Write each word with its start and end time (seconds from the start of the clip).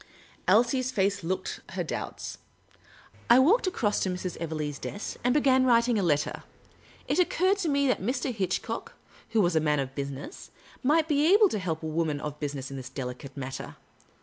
Elsie's 0.47 0.89
face 0.89 1.23
looked 1.23 1.59
her 1.73 1.83
doubts. 1.83 2.39
I 3.29 3.37
walked 3.37 3.67
across 3.67 3.99
to 3.99 4.09
Mrs. 4.09 4.33
The 4.33 4.45
Urbane 4.45 4.63
Old 4.65 4.81
Gentleman 4.81 4.93
151 4.95 4.95
Evelegh's 4.97 5.05
desk, 5.11 5.21
and 5.23 5.33
began 5.35 5.63
writing 5.65 5.99
a 5.99 6.01
letter. 6.01 6.43
It 7.07 7.19
occurred 7.19 7.57
to 7.59 7.69
me 7.69 7.87
that 7.87 8.01
Mr. 8.01 8.33
Hitchcock, 8.33 8.93
who 9.29 9.41
was 9.41 9.55
a 9.55 9.59
man 9.59 9.79
of 9.79 9.93
business, 9.93 10.49
might 10.81 11.07
be 11.07 11.31
able 11.31 11.49
to 11.49 11.59
help 11.59 11.83
a 11.83 11.85
woman 11.85 12.19
of 12.19 12.39
business 12.39 12.71
in 12.71 12.77
this 12.77 12.89
delicate 12.89 13.37
matter. 13.37 13.75